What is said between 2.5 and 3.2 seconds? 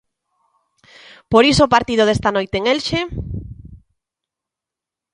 en Elxe...